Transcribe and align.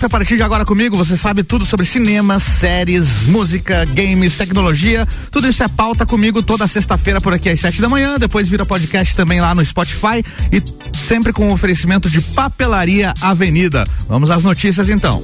A 0.00 0.08
partir 0.08 0.36
de 0.36 0.42
agora 0.42 0.64
comigo, 0.64 0.96
você 0.96 1.16
sabe 1.16 1.42
tudo 1.42 1.66
sobre 1.66 1.84
cinema, 1.84 2.38
séries, 2.40 3.26
música, 3.26 3.84
games, 3.84 4.36
tecnologia. 4.36 5.06
Tudo 5.30 5.48
isso 5.48 5.62
é 5.62 5.68
pauta 5.68 6.06
comigo 6.06 6.42
toda 6.42 6.66
sexta-feira 6.66 7.20
por 7.20 7.34
aqui 7.34 7.48
às 7.48 7.60
sete 7.60 7.80
da 7.80 7.88
manhã. 7.88 8.16
Depois 8.18 8.48
vira 8.48 8.64
podcast 8.64 9.14
também 9.14 9.40
lá 9.40 9.54
no 9.54 9.64
Spotify 9.64 10.24
e 10.50 10.62
sempre 10.96 11.32
com 11.32 11.52
oferecimento 11.52 12.08
de 12.08 12.20
Papelaria 12.20 13.12
Avenida. 13.20 13.84
Vamos 14.08 14.30
às 14.30 14.42
notícias 14.42 14.88
então. 14.88 15.22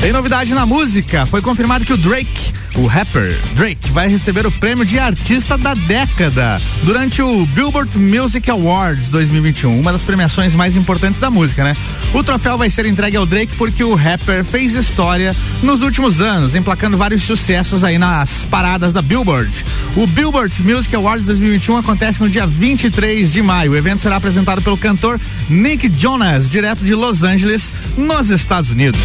Tem 0.00 0.12
novidade 0.12 0.54
na 0.54 0.64
música. 0.64 1.26
Foi 1.26 1.42
confirmado 1.42 1.84
que 1.84 1.92
o 1.92 1.96
Drake, 1.96 2.53
o 2.76 2.86
rapper 2.86 3.38
Drake, 3.54 3.90
vai 3.90 4.08
receber 4.08 4.46
o 4.46 4.52
prêmio 4.52 4.84
de 4.84 4.98
artista 4.98 5.56
da 5.56 5.74
década 5.74 6.60
durante 6.82 7.22
o 7.22 7.46
Billboard 7.46 7.96
Music 7.98 8.50
Awards 8.50 9.08
2021, 9.10 9.78
uma 9.78 9.92
das 9.92 10.02
premiações 10.02 10.54
mais 10.54 10.76
importantes 10.76 11.20
da 11.20 11.30
música, 11.30 11.64
né? 11.64 11.76
O 12.12 12.22
troféu 12.22 12.58
vai 12.58 12.70
ser 12.70 12.86
entregue 12.86 13.16
ao 13.16 13.26
Drake 13.26 13.56
porque 13.56 13.84
o 13.84 13.94
rapper 13.94 14.44
fez 14.44 14.74
história 14.74 15.34
nos 15.62 15.82
últimos 15.82 16.20
anos, 16.20 16.54
emplacando 16.54 16.96
vários 16.96 17.22
sucessos 17.22 17.84
aí 17.84 17.98
nas 17.98 18.44
paradas 18.44 18.92
da 18.92 19.02
Billboard. 19.02 19.64
O 19.96 20.06
Billboard 20.06 20.62
Music 20.62 20.94
Awards 20.94 21.26
2021 21.26 21.78
acontece 21.78 22.20
no 22.22 22.28
dia 22.28 22.46
23 22.46 23.32
de 23.32 23.42
maio. 23.42 23.72
O 23.72 23.76
evento 23.76 24.02
será 24.02 24.16
apresentado 24.16 24.62
pelo 24.62 24.76
cantor 24.76 25.20
Nick 25.48 25.88
Jonas, 25.88 26.50
direto 26.50 26.84
de 26.84 26.94
Los 26.94 27.22
Angeles, 27.22 27.72
nos 27.96 28.30
Estados 28.30 28.70
Unidos. 28.70 29.00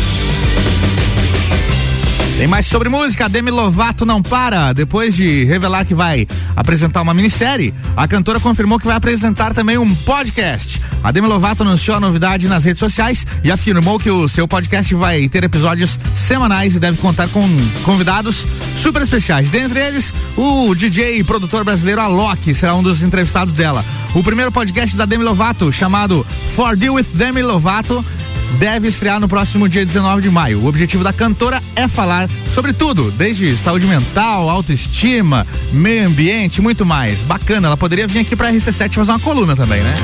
Tem 2.39 2.47
mais 2.47 2.67
sobre 2.67 2.87
música. 2.87 3.27
Demi 3.27 3.51
Lovato 3.51 4.05
não 4.05 4.21
para. 4.21 4.71
Depois 4.71 5.13
de 5.13 5.43
revelar 5.43 5.83
que 5.83 5.93
vai 5.93 6.25
apresentar 6.55 7.01
uma 7.01 7.13
minissérie, 7.13 7.73
a 7.97 8.07
cantora 8.07 8.39
confirmou 8.39 8.79
que 8.79 8.85
vai 8.85 8.95
apresentar 8.95 9.53
também 9.53 9.77
um 9.77 9.93
podcast. 9.93 10.81
A 11.03 11.11
Demi 11.11 11.27
Lovato 11.27 11.63
anunciou 11.63 11.97
a 11.97 11.99
novidade 11.99 12.47
nas 12.47 12.63
redes 12.63 12.79
sociais 12.79 13.27
e 13.43 13.51
afirmou 13.51 13.99
que 13.99 14.09
o 14.09 14.29
seu 14.29 14.47
podcast 14.47 14.95
vai 14.95 15.27
ter 15.27 15.43
episódios 15.43 15.99
semanais 16.15 16.77
e 16.77 16.79
deve 16.79 16.97
contar 16.99 17.27
com 17.27 17.45
convidados 17.83 18.47
super 18.77 19.01
especiais. 19.01 19.49
Dentre 19.49 19.77
eles, 19.77 20.13
o 20.37 20.73
DJ 20.73 21.17
e 21.17 21.23
produtor 21.25 21.65
brasileiro 21.65 21.99
Alok 21.99 22.55
será 22.55 22.73
um 22.73 22.81
dos 22.81 23.03
entrevistados 23.03 23.53
dela. 23.53 23.83
O 24.15 24.23
primeiro 24.23 24.49
podcast 24.49 24.95
da 24.95 25.05
Demi 25.05 25.25
Lovato, 25.25 25.73
chamado 25.73 26.25
For 26.55 26.77
Deal 26.77 26.93
with 26.93 27.07
Demi 27.13 27.41
Lovato, 27.41 28.03
deve 28.57 28.87
estrear 28.87 29.19
no 29.19 29.27
próximo 29.27 29.69
dia 29.69 29.85
19 29.85 30.21
de 30.21 30.29
maio. 30.29 30.59
O 30.59 30.67
objetivo 30.67 31.03
da 31.03 31.13
cantora 31.13 31.61
é 31.75 31.87
falar 31.87 32.29
sobre 32.53 32.73
tudo, 32.73 33.11
desde 33.11 33.55
saúde 33.57 33.85
mental, 33.85 34.49
autoestima, 34.49 35.45
meio 35.71 36.07
ambiente, 36.07 36.61
muito 36.61 36.85
mais. 36.85 37.19
Bacana, 37.19 37.67
ela 37.67 37.77
poderia 37.77 38.07
vir 38.07 38.19
aqui 38.19 38.35
para 38.35 38.51
RC7 38.51 38.93
fazer 38.93 39.11
uma 39.11 39.19
coluna 39.19 39.55
também, 39.55 39.81
né? 39.81 39.95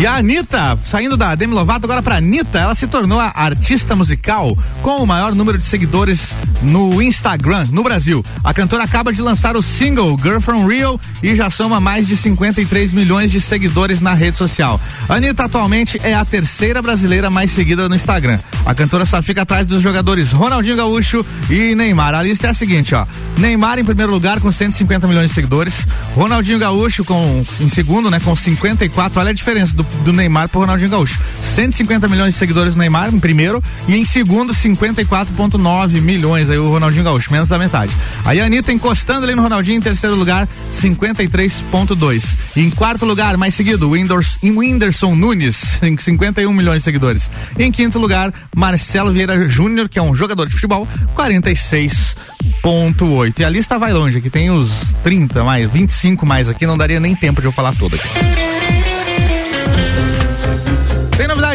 E 0.00 0.06
a 0.06 0.16
Anitta, 0.16 0.78
saindo 0.86 1.14
da 1.14 1.34
Demi 1.34 1.52
Lovato 1.52 1.84
agora 1.84 2.02
pra 2.02 2.16
Anitta, 2.16 2.58
ela 2.58 2.74
se 2.74 2.86
tornou 2.86 3.20
a 3.20 3.32
artista 3.34 3.94
musical 3.94 4.56
com 4.80 5.02
o 5.02 5.06
maior 5.06 5.34
número 5.34 5.58
de 5.58 5.64
seguidores 5.64 6.34
no 6.62 7.00
Instagram 7.00 7.66
no 7.72 7.82
Brasil. 7.82 8.24
A 8.42 8.52
cantora 8.52 8.84
acaba 8.84 9.12
de 9.12 9.22
lançar 9.22 9.56
o 9.56 9.62
single 9.62 10.18
Girl 10.20 10.40
From 10.40 10.66
Real 10.66 11.00
e 11.22 11.34
já 11.34 11.48
soma 11.50 11.80
mais 11.80 12.06
de 12.06 12.16
53 12.16 12.92
milhões 12.92 13.30
de 13.30 13.40
seguidores 13.40 14.00
na 14.00 14.14
rede 14.14 14.36
social. 14.36 14.80
Anitta 15.08 15.44
atualmente 15.44 16.00
é 16.02 16.14
a 16.14 16.24
terceira 16.24 16.82
brasileira 16.82 17.30
mais 17.30 17.50
seguida 17.50 17.88
no 17.88 17.94
Instagram. 17.94 18.38
A 18.66 18.74
cantora 18.74 19.06
só 19.06 19.22
fica 19.22 19.42
atrás 19.42 19.66
dos 19.66 19.82
jogadores 19.82 20.32
Ronaldinho 20.32 20.76
Gaúcho 20.76 21.24
e 21.48 21.74
Neymar. 21.74 22.14
A 22.14 22.22
lista 22.22 22.46
é 22.46 22.50
a 22.50 22.54
seguinte, 22.54 22.94
ó. 22.94 23.06
Neymar 23.36 23.78
em 23.78 23.84
primeiro 23.84 24.12
lugar 24.12 24.40
com 24.40 24.50
150 24.50 25.06
milhões 25.06 25.28
de 25.28 25.34
seguidores, 25.34 25.86
Ronaldinho 26.14 26.58
Gaúcho 26.58 27.04
com 27.04 27.44
em 27.60 27.68
segundo, 27.68 28.10
né, 28.10 28.20
com 28.20 28.34
54. 28.34 29.20
Olha 29.20 29.30
a 29.30 29.34
diferença 29.34 29.76
do 29.76 29.86
do 30.04 30.12
Neymar 30.12 30.48
pro 30.48 30.60
Ronaldinho 30.60 30.90
Gaúcho. 30.90 31.18
150 31.42 32.08
milhões 32.08 32.34
de 32.34 32.38
seguidores 32.38 32.74
no 32.74 32.80
Neymar 32.80 33.12
em 33.12 33.20
primeiro 33.20 33.62
e 33.88 33.96
em 33.96 34.04
segundo 34.04 34.52
54.9 34.52 36.00
milhões 36.00 36.49
aí 36.50 36.58
o 36.58 36.68
Ronaldinho 36.68 37.04
Gaúcho, 37.04 37.32
menos 37.32 37.48
da 37.48 37.58
metade. 37.58 37.96
Aí 38.24 38.40
a 38.40 38.44
Anitta 38.44 38.72
encostando 38.72 39.24
ali 39.24 39.34
no 39.34 39.42
Ronaldinho 39.42 39.78
em 39.78 39.80
terceiro 39.80 40.16
lugar, 40.16 40.48
53.2. 40.72 42.36
E 42.56 42.62
em 42.62 42.70
quarto 42.70 43.04
lugar, 43.04 43.36
mais 43.36 43.54
seguido, 43.54 43.88
o 43.88 43.92
Whindersson 43.92 45.14
Nunes, 45.14 45.78
em 45.82 45.96
51 45.96 46.52
milhões 46.52 46.78
de 46.78 46.84
seguidores. 46.84 47.30
Em 47.58 47.70
quinto 47.70 47.98
lugar, 47.98 48.32
Marcelo 48.54 49.12
Vieira 49.12 49.48
Júnior, 49.48 49.88
que 49.88 49.98
é 49.98 50.02
um 50.02 50.14
jogador 50.14 50.46
de 50.46 50.54
futebol, 50.54 50.86
46.8. 51.16 53.38
E 53.38 53.44
a 53.44 53.50
lista 53.50 53.78
vai 53.78 53.92
longe, 53.92 54.18
aqui 54.18 54.30
tem 54.30 54.50
os 54.50 54.94
30 55.02 55.44
mais, 55.44 55.70
25 55.70 56.26
mais 56.26 56.48
aqui, 56.48 56.66
não 56.66 56.76
daria 56.76 57.00
nem 57.00 57.14
tempo 57.14 57.40
de 57.40 57.46
eu 57.46 57.52
falar 57.52 57.74
toda. 57.74 57.96
Tem 57.96 58.50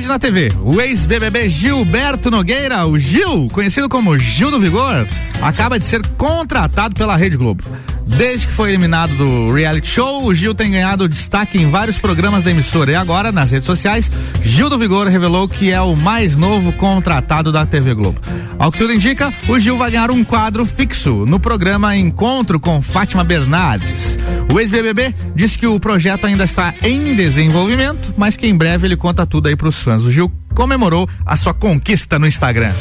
na 0.03 0.19
TV. 0.19 0.51
O 0.61 0.81
ex-BBB 0.81 1.50
Gilberto 1.50 2.29
Nogueira, 2.29 2.85
o 2.85 3.00
Gil, 3.00 3.47
conhecido 3.50 3.88
como 3.88 4.17
Gil 4.19 4.51
do 4.51 4.59
Vigor, 4.59 5.07
acaba 5.41 5.79
de 5.79 5.85
ser 5.85 6.06
contratado 6.17 6.94
pela 6.95 7.16
Rede 7.16 7.38
Globo. 7.38 7.63
Desde 8.05 8.47
que 8.47 8.53
foi 8.53 8.69
eliminado 8.69 9.16
do 9.16 9.51
reality 9.51 9.88
show, 9.88 10.23
o 10.23 10.33
Gil 10.33 10.53
tem 10.53 10.71
ganhado 10.71 11.09
destaque 11.09 11.57
em 11.57 11.69
vários 11.69 11.97
programas 11.97 12.43
da 12.43 12.51
emissora. 12.51 12.91
E 12.91 12.95
agora, 12.95 13.31
nas 13.31 13.51
redes 13.51 13.66
sociais, 13.66 14.11
Gil 14.41 14.69
do 14.69 14.77
Vigor 14.77 15.07
revelou 15.07 15.47
que 15.47 15.71
é 15.71 15.81
o 15.81 15.95
mais 15.95 16.38
novo 16.38 16.71
contratado 16.73 17.51
da 17.51 17.66
TV 17.66 17.93
Globo. 17.93 18.19
Ao 18.57 18.71
que 18.71 18.77
tudo 18.77 18.93
indica, 18.93 19.33
o 19.47 19.59
Gil 19.59 19.77
vai 19.77 19.91
ganhar 19.91 20.11
um 20.11 20.23
quadro 20.23 20.66
fixo 20.66 21.25
no 21.25 21.39
programa 21.39 21.95
Encontro 21.97 22.59
com 22.59 22.81
Fátima 22.81 23.23
Bernardes. 23.23 24.17
O 24.53 24.59
ex-BBB 24.59 25.13
disse 25.35 25.57
que 25.57 25.67
o 25.67 25.79
projeto 25.79 26.27
ainda 26.27 26.43
está 26.43 26.73
em 26.81 27.16
desenvolvimento, 27.16 28.13
mas 28.16 28.37
que 28.37 28.47
em 28.47 28.55
breve 28.55 28.87
ele 28.87 28.95
conta 28.95 29.25
tudo 29.25 29.47
aí 29.47 29.55
para 29.55 29.67
os 29.67 29.81
fãs. 29.81 30.03
O 30.03 30.11
Gil 30.11 30.31
comemorou 30.53 31.09
a 31.25 31.35
sua 31.35 31.53
conquista 31.53 32.17
no 32.17 32.27
Instagram. 32.27 32.73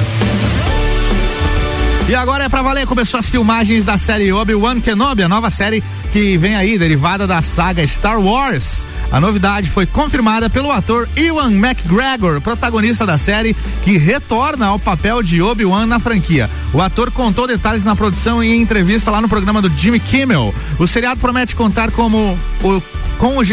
E 2.07 2.15
agora 2.15 2.45
é 2.45 2.49
pra 2.51 2.61
valer, 2.61 2.87
começou 2.87 3.19
as 3.19 3.31
filmagens 3.31 3.83
da 3.83 3.97
série 3.97 4.31
Obi-Wan 4.31 4.79
Kenobi, 4.79 5.23
a 5.23 5.29
nova 5.29 5.51
série 5.51 5.83
que 6.13 6.37
vem 6.37 6.55
aí, 6.55 6.77
derivada 6.77 7.27
da 7.27 7.41
saga 7.41 7.85
Star 7.87 8.21
Wars. 8.21 8.87
A 9.11 9.19
novidade 9.19 9.71
foi 9.71 9.87
confirmada 9.87 10.51
pelo 10.51 10.71
ator 10.71 11.09
Ewan 11.17 11.53
McGregor, 11.53 12.43
protagonista 12.43 13.07
da 13.07 13.17
série, 13.17 13.57
que 13.83 13.97
retorna 13.97 14.67
ao 14.67 14.79
papel 14.79 15.23
de 15.23 15.41
Obi-Wan 15.41 15.87
na 15.87 15.99
franquia. 15.99 16.51
O 16.75 16.83
ator 16.83 17.11
contou 17.11 17.47
detalhes 17.47 17.85
na 17.85 17.97
produção 17.97 18.45
e 18.45 18.49
em 18.49 18.61
entrevista 18.61 19.11
lá 19.11 19.23
no 19.23 19.29
programa 19.29 19.63
do 19.63 19.71
Jimmy 19.71 19.99
Kimmel. 19.99 20.55
O 20.79 20.87
seriado 20.87 21.21
promete 21.21 21.57
contar 21.57 21.91
como 21.91 22.39
o 22.63 22.83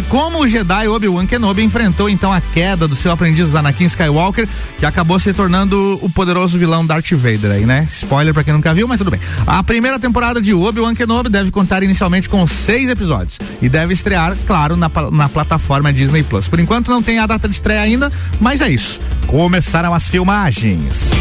como 0.02 0.40
o 0.40 0.48
Jedi 0.48 0.88
Obi-Wan 0.88 1.26
Kenobi 1.26 1.64
enfrentou 1.64 2.10
então 2.10 2.32
a 2.32 2.42
queda 2.42 2.88
do 2.88 2.96
seu 2.96 3.12
aprendiz 3.12 3.56
Anakin 3.56 3.86
Skywalker, 3.86 4.48
que 4.80 4.86
acabou 4.86 5.20
se 5.20 5.34
tornando 5.34 6.00
o 6.02 6.10
poderoso 6.10 6.58
vilão 6.58 6.86
Darth 6.86 7.12
Vader 7.12 7.52
aí, 7.52 7.66
né? 7.66 7.88
Spoiler 7.90 8.34
para 8.34 8.44
quem 8.44 8.54
nunca 8.54 8.74
viu, 8.74 8.88
mas 8.88 8.98
tudo 8.98 9.12
bem. 9.12 9.20
A 9.46 9.64
primeira 9.64 10.00
temporada 10.00 10.42
de 10.42 10.54
Obi-Wan 10.54 10.96
Kenobi 10.96 11.30
deve 11.30 11.52
contar 11.52 11.84
inicialmente 11.84 12.28
com 12.28 12.46
seis 12.46 12.90
episódios 12.90 13.40
e 13.62 13.70
deve 13.70 13.94
estrear, 13.94 14.36
claro, 14.46 14.76
na, 14.76 14.90
na 15.12 15.30
plataforma 15.30 15.94
Disney 15.94 16.24
Plus. 16.24 16.48
Por 16.48 16.60
enquanto 16.60 16.92
não 16.92 17.02
tem 17.02 17.20
a 17.20 17.28
data 17.28 17.48
de 17.48 17.56
estreia 17.56 17.82
ainda, 17.82 18.12
mas 18.40 18.62
é 18.62 18.70
isso. 18.70 19.00
Começaram 19.28 19.94
as 19.94 20.08
filmagens. 20.08 21.12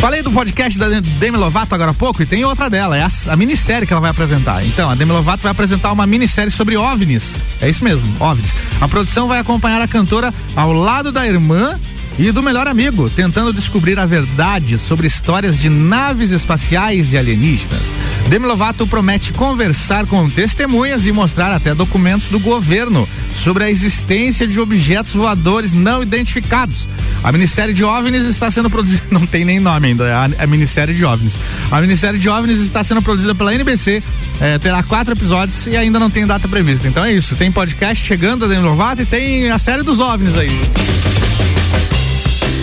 Falei 0.00 0.22
do 0.22 0.30
podcast 0.30 0.78
da 0.78 1.00
Demi 1.00 1.36
Lovato 1.36 1.74
agora 1.74 1.90
há 1.90 1.94
pouco 1.94 2.22
e 2.22 2.26
tem 2.26 2.44
outra 2.44 2.70
dela, 2.70 2.96
é 2.96 3.02
a, 3.02 3.10
a, 3.32 3.36
minissérie 3.36 3.84
que 3.84 3.92
ela 3.92 4.00
vai 4.00 4.10
apresentar. 4.10 4.64
Então, 4.64 4.88
a 4.88 4.94
Demi 4.94 5.10
Lovato 5.10 5.42
vai 5.42 5.50
apresentar 5.50 5.90
uma 5.90 6.06
minissérie 6.06 6.52
sobre 6.52 6.76
OVNIs. 6.76 7.44
É 7.60 7.68
isso 7.68 7.82
mesmo, 7.82 8.06
OVNIs. 8.20 8.54
A 8.80 8.86
produção 8.86 9.26
vai 9.26 9.40
acompanhar 9.40 9.82
a 9.82 9.88
cantora 9.88 10.32
ao 10.54 10.72
lado 10.72 11.10
da 11.10 11.26
irmã 11.26 11.78
e 12.16 12.30
do 12.30 12.42
melhor 12.42 12.68
amigo, 12.68 13.10
tentando 13.10 13.52
descobrir 13.52 13.98
a 13.98 14.06
verdade 14.06 14.78
sobre 14.78 15.08
histórias 15.08 15.58
de 15.58 15.68
naves 15.68 16.30
espaciais 16.30 17.12
e 17.12 17.18
alienígenas. 17.18 17.98
Demi 18.28 18.46
Lovato 18.46 18.86
promete 18.86 19.32
conversar 19.32 20.04
com 20.04 20.28
testemunhas 20.28 21.06
e 21.06 21.12
mostrar 21.12 21.50
até 21.50 21.74
documentos 21.74 22.28
do 22.28 22.38
governo 22.38 23.08
sobre 23.32 23.64
a 23.64 23.70
existência 23.70 24.46
de 24.46 24.60
objetos 24.60 25.14
voadores 25.14 25.72
não 25.72 26.02
identificados. 26.02 26.86
A 27.24 27.32
minissérie 27.32 27.72
de 27.72 27.82
OVNIs 27.82 28.26
está 28.26 28.50
sendo 28.50 28.68
produzida, 28.68 29.02
não 29.10 29.26
tem 29.26 29.46
nem 29.46 29.58
nome 29.58 29.88
ainda, 29.88 30.04
é 30.04 30.12
a, 30.12 30.28
a 30.40 30.46
minissérie 30.46 30.94
de 30.94 31.06
OVNIs. 31.06 31.38
A 31.70 31.80
minissérie 31.80 32.20
de 32.20 32.28
OVNIs 32.28 32.58
está 32.58 32.84
sendo 32.84 33.00
produzida 33.00 33.34
pela 33.34 33.54
NBC, 33.54 34.02
é, 34.42 34.58
terá 34.58 34.82
quatro 34.82 35.14
episódios 35.14 35.66
e 35.66 35.74
ainda 35.74 35.98
não 35.98 36.10
tem 36.10 36.26
data 36.26 36.46
prevista. 36.46 36.86
Então 36.86 37.02
é 37.02 37.10
isso, 37.10 37.34
tem 37.34 37.50
podcast 37.50 38.04
chegando 38.04 38.44
a 38.44 38.48
Demi 38.48 38.62
Lovato 38.62 39.00
e 39.00 39.06
tem 39.06 39.50
a 39.50 39.58
série 39.58 39.82
dos 39.82 40.00
OVNIs 40.00 40.36
aí. 40.36 40.97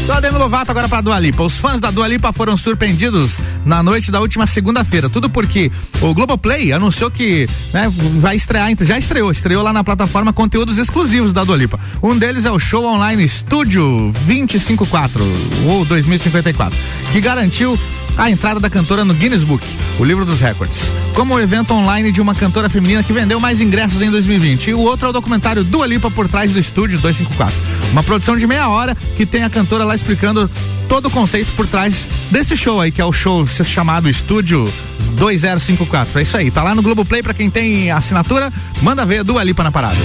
Então, 0.05 0.21
Demi 0.21 0.37
Lovato 0.37 0.69
agora 0.69 0.87
para 0.87 1.01
Dua 1.01 1.19
Lipa. 1.19 1.41
Os 1.41 1.57
fãs 1.57 1.81
da 1.81 1.89
Dua 1.89 2.07
Lipa 2.07 2.31
foram 2.31 2.55
surpreendidos 2.55 3.39
na 3.65 3.81
noite 3.81 4.11
da 4.11 4.21
última 4.21 4.45
segunda-feira. 4.45 5.09
Tudo 5.09 5.31
porque 5.31 5.71
o 5.99 6.13
Globoplay 6.13 6.71
anunciou 6.71 7.09
que 7.09 7.49
né, 7.73 7.91
vai 8.19 8.35
estrear, 8.35 8.69
já 8.81 8.99
estreou, 8.99 9.31
estreou 9.31 9.63
lá 9.63 9.73
na 9.73 9.83
plataforma 9.83 10.31
conteúdos 10.31 10.77
exclusivos 10.77 11.33
da 11.33 11.43
Dua 11.43 11.57
Lipa. 11.57 11.79
Um 12.03 12.15
deles 12.15 12.45
é 12.45 12.51
o 12.51 12.59
show 12.59 12.85
online 12.85 13.27
Studio 13.27 14.13
254 14.27 15.23
ou 15.65 15.83
2054, 15.85 16.77
que 17.11 17.19
garantiu 17.19 17.75
a 18.17 18.29
entrada 18.29 18.59
da 18.59 18.69
cantora 18.69 19.03
no 19.03 19.13
Guinness 19.13 19.43
Book, 19.43 19.65
o 19.99 20.03
livro 20.03 20.25
dos 20.25 20.39
recordes, 20.39 20.93
como 21.13 21.35
o 21.35 21.39
evento 21.39 21.73
online 21.73 22.11
de 22.11 22.21
uma 22.21 22.33
cantora 22.33 22.69
feminina 22.69 23.03
que 23.03 23.13
vendeu 23.13 23.39
mais 23.39 23.61
ingressos 23.61 24.01
em 24.01 24.09
2020. 24.09 24.69
E 24.69 24.73
o 24.73 24.79
outro 24.79 25.07
é 25.07 25.09
o 25.09 25.13
documentário 25.13 25.63
Dua 25.63 25.85
Lipa 25.85 26.09
por 26.09 26.27
trás 26.27 26.51
do 26.51 26.59
estúdio 26.59 26.99
254. 26.99 27.55
Uma 27.91 28.03
produção 28.03 28.37
de 28.37 28.47
meia 28.47 28.69
hora 28.69 28.95
que 29.15 29.25
tem 29.25 29.43
a 29.43 29.49
cantora 29.49 29.83
lá 29.83 29.95
explicando 29.95 30.49
todo 30.87 31.07
o 31.07 31.11
conceito 31.11 31.51
por 31.53 31.67
trás 31.67 32.09
desse 32.31 32.55
show 32.55 32.79
aí, 32.79 32.91
que 32.91 33.01
é 33.01 33.05
o 33.05 33.11
show 33.11 33.45
chamado 33.47 34.09
Estúdio 34.09 34.71
2054. 35.13 36.19
É 36.19 36.21
isso 36.21 36.37
aí, 36.37 36.51
tá 36.51 36.63
lá 36.63 36.75
no 36.75 36.81
Globoplay 36.81 37.21
para 37.21 37.33
quem 37.33 37.49
tem 37.49 37.91
assinatura, 37.91 38.51
manda 38.81 39.05
ver 39.05 39.23
Dua 39.23 39.43
Lipa 39.43 39.63
na 39.63 39.71
parada. 39.71 39.97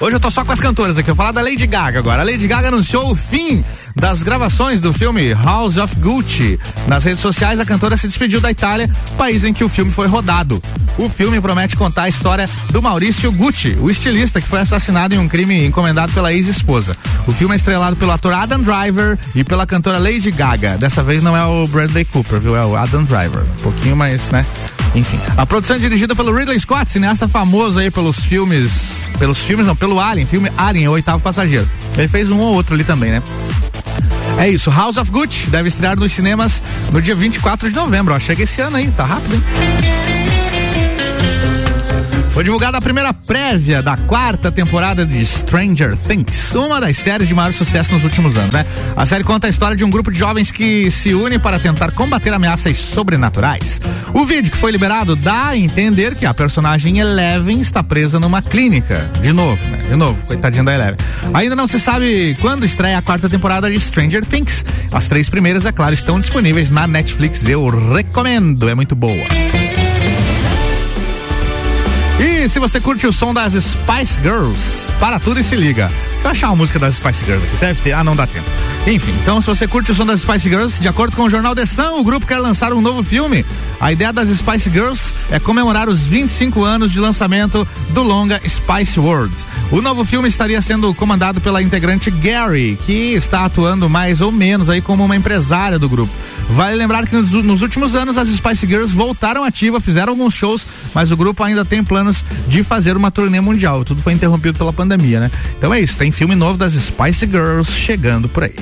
Hoje 0.00 0.14
eu 0.14 0.20
tô 0.20 0.30
só 0.30 0.44
com 0.44 0.52
as 0.52 0.60
cantoras 0.60 0.96
aqui. 0.96 1.10
Eu 1.10 1.14
vou 1.16 1.24
falar 1.24 1.32
da 1.32 1.42
Lady 1.42 1.66
Gaga 1.66 1.98
agora. 1.98 2.22
A 2.22 2.24
Lady 2.24 2.46
Gaga 2.46 2.68
anunciou 2.68 3.10
o 3.10 3.16
fim 3.16 3.64
das 3.96 4.22
gravações 4.22 4.80
do 4.80 4.92
filme 4.92 5.34
House 5.34 5.76
of 5.76 5.92
Gucci. 5.96 6.58
Nas 6.86 7.02
redes 7.02 7.18
sociais, 7.18 7.58
a 7.58 7.64
cantora 7.64 7.96
se 7.96 8.06
despediu 8.06 8.40
da 8.40 8.48
Itália, 8.48 8.88
país 9.16 9.42
em 9.42 9.52
que 9.52 9.64
o 9.64 9.68
filme 9.68 9.90
foi 9.90 10.06
rodado. 10.06 10.62
O 10.96 11.08
filme 11.08 11.40
promete 11.40 11.76
contar 11.76 12.02
a 12.02 12.08
história 12.08 12.48
do 12.70 12.80
Maurício 12.80 13.32
Gucci, 13.32 13.76
o 13.80 13.90
estilista 13.90 14.40
que 14.40 14.46
foi 14.46 14.60
assassinado 14.60 15.16
em 15.16 15.18
um 15.18 15.28
crime 15.28 15.66
encomendado 15.66 16.12
pela 16.12 16.32
ex-esposa. 16.32 16.96
O 17.26 17.32
filme 17.32 17.54
é 17.54 17.56
estrelado 17.56 17.96
pelo 17.96 18.12
ator 18.12 18.32
Adam 18.34 18.60
Driver 18.60 19.18
e 19.34 19.42
pela 19.42 19.66
cantora 19.66 19.98
Lady 19.98 20.30
Gaga. 20.30 20.78
Dessa 20.78 21.02
vez 21.02 21.24
não 21.24 21.36
é 21.36 21.44
o 21.44 21.66
Bradley 21.66 22.04
Cooper, 22.04 22.38
viu? 22.38 22.56
É 22.56 22.64
o 22.64 22.76
Adam 22.76 23.02
Driver. 23.02 23.42
Um 23.42 23.62
pouquinho 23.62 23.96
mais, 23.96 24.28
né? 24.30 24.46
Enfim. 24.94 25.18
A 25.36 25.46
produção 25.46 25.76
é 25.76 25.78
dirigida 25.78 26.14
pelo 26.14 26.34
Ridley 26.34 26.58
Scott, 26.58 26.90
cineasta 26.90 27.28
famoso 27.28 27.78
aí 27.78 27.90
pelos 27.90 28.24
filmes. 28.24 28.92
Pelos 29.18 29.38
filmes, 29.38 29.66
não, 29.66 29.76
pelo 29.76 30.00
Alien, 30.00 30.26
filme 30.26 30.50
Alien, 30.56 30.88
o 30.88 30.92
oitavo 30.92 31.22
passageiro. 31.22 31.68
Ele 31.96 32.08
fez 32.08 32.30
um 32.30 32.38
ou 32.38 32.54
outro 32.54 32.74
ali 32.74 32.84
também, 32.84 33.10
né? 33.10 33.22
É 34.38 34.48
isso, 34.48 34.70
House 34.70 34.96
of 34.96 35.10
Gucci 35.10 35.50
deve 35.50 35.68
estrear 35.68 35.98
nos 35.98 36.12
cinemas 36.12 36.62
no 36.92 37.02
dia 37.02 37.14
24 37.14 37.68
de 37.68 37.74
novembro. 37.74 38.14
Ó, 38.14 38.18
chega 38.20 38.44
esse 38.44 38.60
ano 38.60 38.76
aí, 38.76 38.88
tá 38.96 39.04
rápido, 39.04 39.34
hein? 39.34 40.07
Foi 42.38 42.44
divulgada 42.44 42.78
a 42.78 42.80
primeira 42.80 43.12
prévia 43.12 43.82
da 43.82 43.96
quarta 43.96 44.52
temporada 44.52 45.04
de 45.04 45.26
Stranger 45.26 45.96
Things, 45.96 46.54
uma 46.54 46.80
das 46.80 46.96
séries 46.96 47.26
de 47.26 47.34
maior 47.34 47.52
sucesso 47.52 47.92
nos 47.92 48.04
últimos 48.04 48.36
anos, 48.36 48.52
né? 48.52 48.64
A 48.94 49.04
série 49.04 49.24
conta 49.24 49.48
a 49.48 49.50
história 49.50 49.76
de 49.76 49.84
um 49.84 49.90
grupo 49.90 50.08
de 50.08 50.16
jovens 50.16 50.52
que 50.52 50.88
se 50.88 51.12
une 51.12 51.40
para 51.40 51.58
tentar 51.58 51.90
combater 51.90 52.32
ameaças 52.32 52.76
sobrenaturais. 52.76 53.80
O 54.14 54.24
vídeo 54.24 54.52
que 54.52 54.56
foi 54.56 54.70
liberado 54.70 55.16
dá 55.16 55.48
a 55.48 55.56
entender 55.56 56.14
que 56.14 56.24
a 56.24 56.32
personagem 56.32 57.00
Eleven 57.00 57.60
está 57.60 57.82
presa 57.82 58.20
numa 58.20 58.40
clínica. 58.40 59.10
De 59.20 59.32
novo, 59.32 59.60
né? 59.66 59.78
De 59.78 59.96
novo, 59.96 60.24
coitadinha 60.24 60.62
da 60.62 60.72
Eleven. 60.72 60.96
Ainda 61.34 61.56
não 61.56 61.66
se 61.66 61.80
sabe 61.80 62.36
quando 62.40 62.64
estreia 62.64 62.98
a 62.98 63.02
quarta 63.02 63.28
temporada 63.28 63.68
de 63.68 63.80
Stranger 63.80 64.24
Things. 64.24 64.64
As 64.92 65.08
três 65.08 65.28
primeiras, 65.28 65.66
é 65.66 65.72
claro, 65.72 65.92
estão 65.92 66.20
disponíveis 66.20 66.70
na 66.70 66.86
Netflix. 66.86 67.44
Eu 67.44 67.68
recomendo, 67.96 68.68
é 68.68 68.76
muito 68.76 68.94
boa. 68.94 69.26
E 72.38 72.48
se 72.48 72.60
você 72.60 72.80
curte 72.80 73.04
o 73.04 73.12
som 73.12 73.34
das 73.34 73.52
Spice 73.54 74.20
Girls, 74.22 74.92
para 75.00 75.18
tudo 75.18 75.40
e 75.40 75.42
se 75.42 75.56
liga. 75.56 75.90
Deixa 76.12 76.24
eu 76.24 76.30
achar 76.30 76.46
uma 76.50 76.56
música 76.56 76.78
das 76.78 76.94
Spice 76.94 77.24
Girls 77.24 77.44
aqui. 77.44 77.56
Deve 77.56 77.80
ter. 77.82 77.92
Ah, 77.92 78.04
não 78.04 78.14
dá 78.14 78.28
tempo. 78.28 78.48
Enfim, 78.86 79.12
então 79.22 79.40
se 79.40 79.46
você 79.46 79.66
curte 79.66 79.92
o 79.92 79.94
som 79.94 80.06
das 80.06 80.20
Spice 80.20 80.48
Girls, 80.48 80.80
de 80.80 80.88
acordo 80.88 81.14
com 81.14 81.24
o 81.24 81.30
jornal 81.30 81.54
The 81.54 81.66
Sun, 81.66 81.98
o 81.98 82.04
grupo 82.04 82.26
quer 82.26 82.38
lançar 82.38 82.72
um 82.72 82.80
novo 82.80 83.02
filme. 83.02 83.44
A 83.80 83.92
ideia 83.92 84.12
das 84.12 84.28
Spice 84.30 84.70
Girls 84.70 85.14
é 85.30 85.38
comemorar 85.38 85.88
os 85.88 86.06
25 86.06 86.64
anos 86.64 86.90
de 86.90 86.98
lançamento 86.98 87.68
do 87.90 88.02
longa 88.02 88.40
Spice 88.48 88.98
World. 88.98 89.34
O 89.70 89.82
novo 89.82 90.04
filme 90.04 90.28
estaria 90.28 90.60
sendo 90.62 90.94
comandado 90.94 91.40
pela 91.40 91.62
integrante 91.62 92.10
Gary, 92.10 92.78
que 92.80 93.12
está 93.12 93.44
atuando 93.44 93.88
mais 93.90 94.22
ou 94.22 94.32
menos 94.32 94.70
aí 94.70 94.80
como 94.80 95.04
uma 95.04 95.16
empresária 95.16 95.78
do 95.78 95.88
grupo. 95.88 96.12
Vale 96.50 96.74
lembrar 96.76 97.06
que 97.06 97.14
nos, 97.14 97.30
nos, 97.30 97.60
últimos 97.60 97.94
anos 97.94 98.16
as 98.16 98.26
Spice 98.28 98.66
Girls 98.66 98.94
voltaram 98.94 99.44
ativa, 99.44 99.80
fizeram 99.80 100.14
alguns 100.14 100.32
shows, 100.32 100.66
mas 100.94 101.12
o 101.12 101.16
grupo 101.16 101.44
ainda 101.44 101.62
tem 101.62 101.84
planos 101.84 102.24
de 102.48 102.64
fazer 102.64 102.96
uma 102.96 103.10
turnê 103.10 103.40
mundial. 103.40 103.84
Tudo 103.84 104.00
foi 104.00 104.14
interrompido 104.14 104.56
pela 104.56 104.72
pandemia, 104.72 105.20
né? 105.20 105.30
Então 105.58 105.74
é 105.74 105.80
isso, 105.80 105.98
tem 105.98 106.10
filme 106.10 106.34
novo 106.34 106.56
das 106.56 106.72
Spice 106.72 107.26
Girls 107.26 107.70
chegando 107.70 108.28
por 108.30 108.44
aí. 108.44 108.54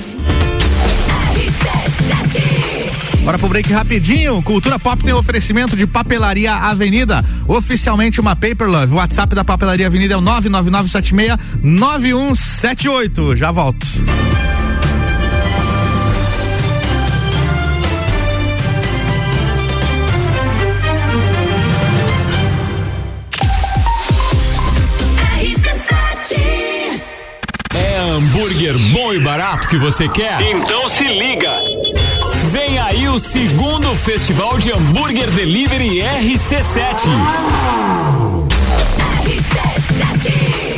Bora 3.27 3.39
pro 3.41 3.49
break 3.49 3.73
rapidinho. 3.73 4.41
Cultura 4.43 4.79
Pop 4.79 5.03
tem 5.03 5.13
oferecimento 5.13 5.77
de 5.77 5.85
Papelaria 5.85 6.55
Avenida, 6.55 7.25
oficialmente 7.49 8.21
uma 8.21 8.37
Paper 8.37 8.69
Love. 8.69 8.93
O 8.93 8.97
WhatsApp 8.99 9.35
da 9.35 9.45
Papelaria 9.45 9.89
Avenida 9.89 10.15
é 10.15 10.17
o 10.17 10.21
99976 10.21 11.37
9178. 11.61 13.35
Já 13.35 13.51
volto. 13.51 13.85
Hambúrguer 28.67 28.79
bom 28.91 29.13
e 29.13 29.21
barato 29.21 29.69
que 29.69 29.79
você 29.79 30.09
quer? 30.09 30.41
Então 30.41 30.89
se 30.89 31.05
liga! 31.05 31.51
Vem 32.51 32.79
aí 32.79 33.09
o 33.09 33.19
segundo 33.21 33.95
Festival 33.97 34.59
de 34.59 34.73
Hambúrguer 34.73 35.31
Delivery 35.31 36.01
RC7. 36.01 37.09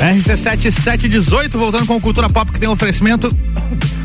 RC7 0.00 0.70
718, 0.70 1.58
voltando 1.58 1.86
com 1.86 2.00
Cultura 2.00 2.28
Pop 2.28 2.52
que 2.52 2.60
tem 2.60 2.68
oferecimento 2.68 3.34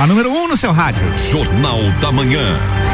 A 0.00 0.06
número 0.06 0.30
1 0.30 0.34
um 0.34 0.48
no 0.48 0.56
seu 0.56 0.72
rádio. 0.72 1.06
Jornal 1.30 1.92
da 2.00 2.10
Manhã. 2.10 2.89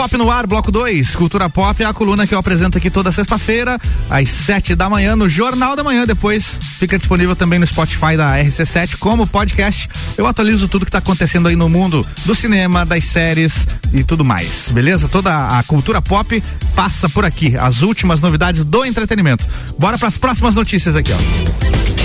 Pop 0.00 0.16
no 0.16 0.30
ar, 0.30 0.46
bloco 0.46 0.72
2. 0.72 1.14
Cultura 1.14 1.50
Pop 1.50 1.82
é 1.82 1.84
a 1.84 1.92
coluna 1.92 2.26
que 2.26 2.34
eu 2.34 2.38
apresento 2.38 2.78
aqui 2.78 2.88
toda 2.88 3.12
sexta-feira, 3.12 3.78
às 4.08 4.30
7 4.30 4.74
da 4.74 4.88
manhã, 4.88 5.14
no 5.14 5.28
Jornal 5.28 5.76
da 5.76 5.84
Manhã. 5.84 6.06
Depois 6.06 6.58
fica 6.78 6.96
disponível 6.96 7.36
também 7.36 7.58
no 7.58 7.66
Spotify 7.66 8.16
da 8.16 8.38
RC7 8.38 8.96
como 8.96 9.26
podcast. 9.26 9.90
Eu 10.16 10.26
atualizo 10.26 10.68
tudo 10.68 10.86
que 10.86 10.88
está 10.88 11.00
acontecendo 11.00 11.48
aí 11.48 11.54
no 11.54 11.68
mundo 11.68 12.06
do 12.24 12.34
cinema, 12.34 12.86
das 12.86 13.04
séries 13.04 13.68
e 13.92 14.02
tudo 14.02 14.24
mais. 14.24 14.70
Beleza? 14.70 15.06
Toda 15.06 15.58
a 15.58 15.62
cultura 15.64 16.00
pop 16.00 16.42
passa 16.74 17.06
por 17.06 17.26
aqui. 17.26 17.58
As 17.58 17.82
últimas 17.82 18.22
novidades 18.22 18.64
do 18.64 18.86
entretenimento. 18.86 19.46
Bora 19.78 19.98
para 19.98 20.08
as 20.08 20.16
próximas 20.16 20.54
notícias 20.54 20.96
aqui, 20.96 21.12
ó 21.12 21.99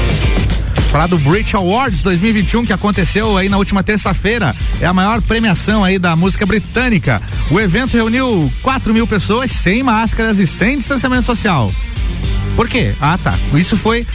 falar 0.96 1.08
do 1.08 1.20
Brit 1.20 1.54
Awards 1.58 2.02
2021 2.02 2.66
que 2.66 2.72
aconteceu 2.72 3.36
aí 3.36 3.50
na 3.50 3.58
última 3.58 3.84
terça-feira. 3.84 4.56
É 4.80 4.86
a 4.86 4.94
maior 4.94 5.22
premiação 5.22 5.84
aí 5.84 6.00
da 6.00 6.16
música 6.16 6.46
britânica. 6.46 7.22
O 7.52 7.60
evento 7.60 7.98
reuniu 7.98 8.50
4 8.62 8.94
mil 8.94 9.06
pessoas 9.06 9.52
sem 9.52 9.84
máscaras 9.84 10.40
e 10.40 10.48
sem 10.48 10.78
distanciamento 10.78 11.26
social. 11.26 11.70
Por 12.56 12.70
quê? 12.70 12.94
Ah, 13.02 13.18
tá. 13.18 13.38
Isso 13.54 13.76
foi 13.78 14.06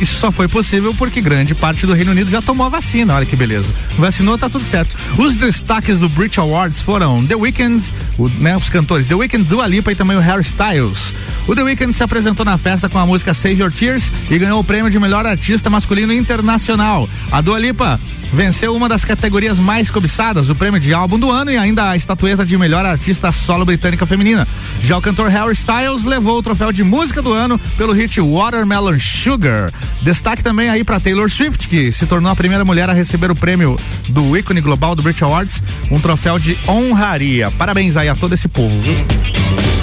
isso 0.00 0.18
só 0.18 0.32
foi 0.32 0.48
possível 0.48 0.94
porque 0.94 1.20
grande 1.20 1.54
parte 1.54 1.86
do 1.86 1.92
Reino 1.92 2.10
Unido 2.10 2.30
já 2.30 2.40
tomou 2.40 2.66
a 2.66 2.70
vacina. 2.70 3.14
Olha 3.14 3.26
que 3.26 3.36
beleza. 3.36 3.68
Vacinou, 3.98 4.38
tá 4.38 4.48
tudo 4.48 4.64
certo. 4.64 4.96
Os 5.18 5.36
destaques 5.36 5.98
do 5.98 6.08
Brit 6.08 6.40
Awards 6.40 6.80
foram 6.80 7.26
The 7.26 7.36
Weeknd, 7.36 7.84
o, 8.16 8.28
né, 8.28 8.56
os 8.56 8.68
cantores 8.68 9.06
The 9.06 9.14
Weeknd, 9.14 9.44
Dua 9.44 9.66
Lipa 9.66 9.92
e 9.92 9.94
também 9.94 10.16
o 10.16 10.20
Harry 10.20 10.42
Styles. 10.42 11.12
O 11.46 11.54
The 11.54 11.62
Weeknd 11.62 11.92
se 11.92 12.02
apresentou 12.02 12.44
na 12.44 12.56
festa 12.56 12.88
com 12.88 12.98
a 12.98 13.06
música 13.06 13.34
Save 13.34 13.60
Your 13.60 13.70
Tears 13.72 14.10
e 14.30 14.38
ganhou 14.38 14.60
o 14.60 14.64
prêmio 14.64 14.90
de 14.90 14.98
melhor 14.98 15.26
artista 15.26 15.68
masculino 15.68 16.12
internacional. 16.12 17.08
A 17.30 17.40
Dua 17.40 17.58
Lipa 17.58 18.00
venceu 18.32 18.74
uma 18.74 18.88
das 18.88 19.04
categorias 19.04 19.58
mais 19.58 19.90
cobiçadas, 19.90 20.48
o 20.48 20.54
prêmio 20.54 20.80
de 20.80 20.92
álbum 20.92 21.18
do 21.18 21.30
ano 21.30 21.50
e 21.50 21.56
ainda 21.56 21.90
a 21.90 21.96
estatueta 21.96 22.44
de 22.44 22.56
melhor 22.58 22.84
artista 22.84 23.30
solo 23.30 23.64
britânica 23.64 24.06
feminina. 24.06 24.46
Já 24.82 24.96
o 24.96 25.02
cantor 25.02 25.28
Harry 25.28 25.52
Styles 25.52 26.04
levou 26.04 26.38
o 26.38 26.42
troféu 26.42 26.72
de 26.72 26.82
música 26.82 27.22
do 27.22 27.32
ano 27.32 27.58
pelo 27.76 27.85
hit 27.92 28.20
Watermelon 28.20 28.98
Sugar. 28.98 29.72
Destaque 30.02 30.42
também 30.42 30.68
aí 30.68 30.82
para 30.82 31.00
Taylor 31.00 31.30
Swift, 31.30 31.68
que 31.68 31.92
se 31.92 32.06
tornou 32.06 32.30
a 32.30 32.36
primeira 32.36 32.64
mulher 32.64 32.88
a 32.88 32.92
receber 32.92 33.30
o 33.30 33.34
prêmio 33.34 33.78
do 34.08 34.36
ícone 34.36 34.60
global 34.60 34.94
do 34.94 35.02
Brit 35.02 35.22
Awards, 35.22 35.62
um 35.90 36.00
troféu 36.00 36.38
de 36.38 36.58
honraria. 36.68 37.50
Parabéns 37.52 37.96
aí 37.96 38.08
a 38.08 38.14
todo 38.14 38.32
esse 38.32 38.48
povo, 38.48 38.80
viu? 38.80 39.75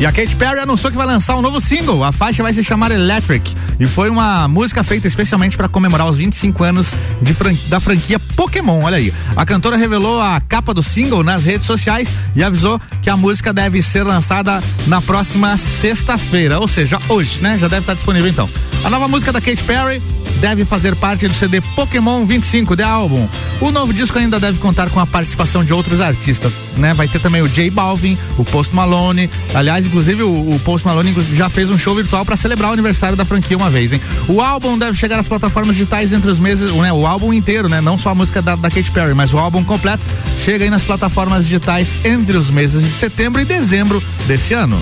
E 0.00 0.06
a 0.06 0.10
Katy 0.10 0.34
Perry 0.34 0.60
anunciou 0.60 0.90
que 0.90 0.96
vai 0.96 1.06
lançar 1.06 1.36
um 1.36 1.42
novo 1.42 1.60
single. 1.60 2.02
A 2.02 2.10
faixa 2.10 2.42
vai 2.42 2.54
se 2.54 2.64
chamar 2.64 2.90
Electric 2.90 3.54
e 3.78 3.86
foi 3.86 4.08
uma 4.08 4.48
música 4.48 4.82
feita 4.82 5.06
especialmente 5.06 5.58
para 5.58 5.68
comemorar 5.68 6.08
os 6.08 6.16
25 6.16 6.64
anos 6.64 6.94
fran 7.36 7.54
da 7.68 7.78
franquia 7.78 8.18
Pokémon. 8.18 8.80
Olha 8.82 8.96
aí. 8.96 9.12
A 9.36 9.44
cantora 9.44 9.76
revelou 9.76 10.18
a 10.18 10.40
capa 10.40 10.72
do 10.72 10.82
single 10.82 11.22
nas 11.22 11.44
redes 11.44 11.66
sociais 11.66 12.08
e 12.34 12.42
avisou 12.42 12.80
que 13.02 13.10
a 13.10 13.16
música 13.16 13.52
deve 13.52 13.82
ser 13.82 14.02
lançada 14.02 14.62
na 14.86 15.02
próxima 15.02 15.58
sexta-feira, 15.58 16.58
ou 16.58 16.66
seja, 16.66 16.98
hoje, 17.06 17.42
né? 17.42 17.58
Já 17.58 17.68
deve 17.68 17.82
estar 17.82 17.92
disponível 17.92 18.30
então. 18.30 18.48
A 18.82 18.88
nova 18.88 19.06
música 19.08 19.30
da 19.30 19.40
Katy 19.40 19.62
Perry 19.64 20.02
deve 20.40 20.64
fazer 20.64 20.96
parte 20.96 21.28
do 21.28 21.34
CD 21.34 21.60
Pokémon 21.60 22.24
25 22.24 22.74
de 22.74 22.82
álbum. 22.82 23.28
O 23.60 23.70
novo 23.70 23.92
disco 23.92 24.18
ainda 24.18 24.40
deve 24.40 24.58
contar 24.58 24.88
com 24.88 24.98
a 24.98 25.06
participação 25.06 25.62
de 25.62 25.72
outros 25.72 26.00
artistas, 26.00 26.50
né? 26.78 26.94
Vai 26.94 27.06
ter 27.06 27.20
também 27.20 27.42
o 27.42 27.48
J 27.48 27.70
Balvin, 27.70 28.16
o 28.38 28.44
Post 28.44 28.74
Malone. 28.74 29.28
Aliás, 29.54 29.86
inclusive 29.86 30.22
o, 30.22 30.30
o 30.30 30.60
Post 30.64 30.86
Malone 30.86 31.14
já 31.34 31.50
fez 31.50 31.70
um 31.70 31.76
show 31.76 31.94
virtual 31.94 32.24
para 32.24 32.38
celebrar 32.38 32.70
o 32.70 32.72
aniversário 32.72 33.16
da 33.16 33.24
franquia 33.24 33.56
uma 33.56 33.68
vez, 33.68 33.92
hein? 33.92 34.00
O 34.26 34.40
álbum 34.40 34.78
deve 34.78 34.96
chegar 34.96 35.18
às 35.18 35.28
plataformas 35.28 35.76
digitais 35.76 36.10
entre 36.10 36.30
os 36.30 36.40
meses, 36.40 36.72
né? 36.72 36.90
O 36.90 37.06
álbum 37.06 37.34
inteiro, 37.34 37.68
né? 37.68 37.82
Não 37.82 37.98
só 37.98 38.10
a 38.10 38.14
música 38.14 38.40
da, 38.40 38.56
da 38.56 38.70
Katy 38.70 38.90
Perry, 38.92 39.12
mas 39.12 39.34
o 39.34 39.38
álbum 39.38 39.62
completo 39.62 40.06
chega 40.42 40.64
aí 40.64 40.70
nas 40.70 40.82
plataformas 40.82 41.44
digitais 41.44 41.98
entre 42.02 42.34
os 42.38 42.48
meses 42.50 42.82
de 42.82 42.92
setembro 42.92 43.42
e 43.42 43.44
dezembro 43.44 44.02
desse 44.26 44.54
ano. 44.54 44.80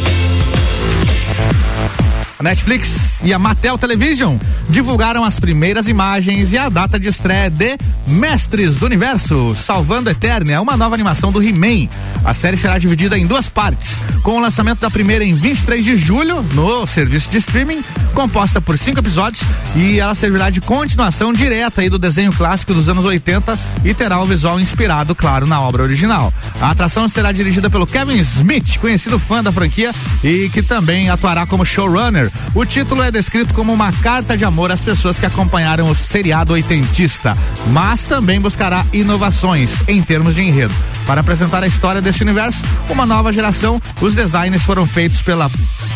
A 2.38 2.42
Netflix 2.42 3.21
e 3.25 3.33
a 3.33 3.38
Mattel 3.38 3.76
Television 3.76 4.37
divulgaram 4.68 5.25
as 5.25 5.40
primeiras 5.40 5.88
imagens 5.88 6.52
e 6.52 6.59
a 6.59 6.68
data 6.68 6.97
de 6.97 7.09
estreia 7.09 7.50
de 7.50 7.76
Mestres 8.07 8.76
do 8.76 8.87
Universo, 8.87 9.57
Salvando 9.57 10.09
Eternia, 10.09 10.62
uma 10.62 10.76
nova 10.76 10.95
animação 10.95 11.33
do 11.33 11.42
He-Man. 11.42 11.88
A 12.25 12.33
série 12.33 12.57
será 12.57 12.78
dividida 12.78 13.18
em 13.18 13.26
duas 13.26 13.49
partes, 13.49 14.00
com 14.23 14.37
o 14.37 14.40
lançamento 14.40 14.78
da 14.78 14.88
primeira 14.88 15.25
em 15.25 15.35
23 15.35 15.85
de 15.85 15.97
julho 15.97 16.40
no 16.54 16.87
serviço 16.87 17.28
de 17.28 17.38
streaming, 17.38 17.83
composta 18.19 18.61
por 18.61 18.77
cinco 18.77 18.99
episódios 18.99 19.41
e 19.77 20.01
ela 20.01 20.13
servirá 20.13 20.51
de 20.51 20.61
continuação 20.61 21.33
direta 21.33 21.83
aí 21.83 21.89
do 21.89 22.01
desenho 22.01 22.33
clássico 22.33 22.75
dos 22.75 22.89
anos 22.89 23.05
80 23.05 23.57
e 23.85 23.95
terá 23.95 24.21
o 24.21 24.27
visual 24.27 24.59
inspirado, 24.59 25.15
claro, 25.15 25.47
na 25.47 25.61
obra 25.61 25.85
original. 25.85 26.35
A 26.61 26.73
atração 26.73 27.09
será 27.09 27.31
dirigida 27.31 27.71
pelo 27.71 27.87
Kevin 27.87 28.19
Smith, 28.19 28.79
conhecido 28.81 29.21
fã 29.21 29.41
da 29.41 29.53
franquia 29.53 29.95
e 30.25 30.51
que 30.53 30.63
também 30.63 31.09
atuará 31.09 31.47
como 31.47 31.65
showrunner 31.65 32.29
o 32.57 32.65
título 32.65 33.03
é 33.03 33.11
descrito 33.13 33.55
como 33.55 33.73
uma 33.73 33.93
carta 33.93 34.37
de 34.37 34.45
amor 34.45 34.73
às 34.73 34.81
pessoas 34.81 35.17
que 35.17 35.25
acompanharam 35.25 35.89
o 35.89 35.95
seriado 35.95 36.55
oitentista, 36.55 37.39
mas 37.69 38.03
também 38.03 38.41
buscará 38.41 38.85
inovações 38.93 39.83
em 39.87 40.03
termos 40.03 40.35
de 40.35 40.43
enredo. 40.43 40.75
Para 41.07 41.21
apresentar 41.21 41.63
a 41.63 41.69
história 41.69 42.03
deste 42.03 42.23
universo, 42.23 42.65
uma 42.91 43.07
nova 43.07 43.33
geração, 43.33 43.81
os 44.01 44.15
designs 44.15 44.63
foram 44.63 44.87
feitos 44.87 45.23
pela 45.23 45.49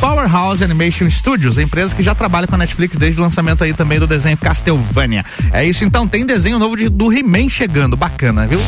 Powerhouse 0.02 0.64
Animation 0.64 1.08
Studios, 1.08 1.58
empresa 1.58 1.94
que 1.94 2.02
já 2.02 2.12
trabalha 2.12 2.48
com 2.48 2.56
a 2.56 2.58
Netflix 2.58 2.96
desde 2.96 3.20
o 3.20 3.22
lançamento 3.22 3.62
aí 3.62 3.72
também 3.72 4.00
do 4.00 4.06
desenho 4.06 4.36
Castlevania. 4.36 5.24
É 5.52 5.64
isso 5.64 5.84
então, 5.84 6.08
tem 6.08 6.26
desenho 6.26 6.58
novo 6.58 6.76
de, 6.76 6.88
do 6.88 7.12
He-Man 7.12 7.48
chegando, 7.48 7.96
bacana, 7.96 8.44
viu? 8.44 8.58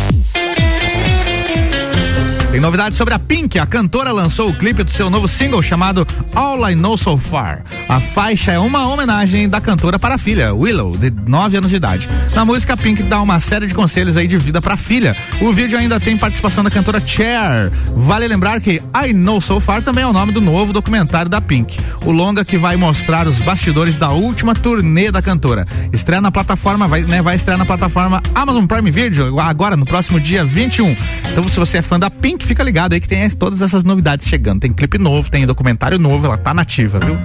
Tem 2.54 2.60
novidades 2.60 2.96
sobre 2.96 3.12
a 3.12 3.18
Pink. 3.18 3.58
A 3.58 3.66
cantora 3.66 4.12
lançou 4.12 4.48
o 4.48 4.54
clipe 4.56 4.84
do 4.84 4.90
seu 4.92 5.10
novo 5.10 5.26
single 5.26 5.60
chamado 5.60 6.06
All 6.36 6.70
I 6.70 6.76
Know 6.76 6.96
So 6.96 7.18
Far. 7.18 7.64
A 7.88 8.00
faixa 8.00 8.52
é 8.52 8.58
uma 8.60 8.86
homenagem 8.86 9.48
da 9.48 9.60
cantora 9.60 9.98
para 9.98 10.14
a 10.14 10.18
filha, 10.18 10.54
Willow, 10.54 10.96
de 10.96 11.10
9 11.10 11.56
anos 11.56 11.70
de 11.70 11.74
idade. 11.74 12.08
Na 12.32 12.44
música, 12.44 12.74
a 12.74 12.76
Pink 12.76 13.02
dá 13.02 13.20
uma 13.20 13.40
série 13.40 13.66
de 13.66 13.74
conselhos 13.74 14.16
aí 14.16 14.28
de 14.28 14.38
vida 14.38 14.62
para 14.62 14.74
a 14.74 14.76
filha. 14.76 15.16
O 15.40 15.52
vídeo 15.52 15.76
ainda 15.76 15.98
tem 15.98 16.16
participação 16.16 16.62
da 16.62 16.70
cantora 16.70 17.02
Cher. 17.04 17.72
Vale 17.96 18.28
lembrar 18.28 18.60
que 18.60 18.80
I 19.04 19.12
Know 19.12 19.40
So 19.40 19.58
Far 19.58 19.82
também 19.82 20.04
é 20.04 20.06
o 20.06 20.12
nome 20.12 20.30
do 20.30 20.40
novo 20.40 20.72
documentário 20.72 21.28
da 21.28 21.40
Pink. 21.40 21.80
O 22.04 22.12
longa 22.12 22.44
que 22.44 22.56
vai 22.56 22.76
mostrar 22.76 23.26
os 23.26 23.38
bastidores 23.38 23.96
da 23.96 24.10
última 24.10 24.54
turnê 24.54 25.10
da 25.10 25.20
cantora. 25.20 25.64
Estreia 25.92 26.22
na 26.22 26.30
plataforma, 26.30 26.86
vai, 26.86 27.02
né, 27.02 27.20
vai 27.20 27.34
estrear 27.34 27.58
na 27.58 27.66
plataforma 27.66 28.22
Amazon 28.32 28.64
Prime 28.64 28.92
Video 28.92 29.40
agora 29.40 29.76
no 29.76 29.84
próximo 29.84 30.20
dia 30.20 30.44
21. 30.44 30.94
Então, 31.32 31.48
se 31.48 31.58
você 31.58 31.78
é 31.78 31.82
fã 31.82 31.98
da 31.98 32.08
Pink, 32.08 32.43
fica 32.44 32.62
ligado 32.62 32.92
aí 32.92 33.00
que 33.00 33.08
tem 33.08 33.28
todas 33.30 33.62
essas 33.62 33.82
novidades 33.82 34.26
chegando. 34.26 34.60
Tem 34.60 34.72
clipe 34.72 34.98
novo, 34.98 35.30
tem 35.30 35.46
documentário 35.46 35.98
novo, 35.98 36.26
ela 36.26 36.36
tá 36.36 36.54
nativa, 36.54 37.00
viu? 37.00 37.18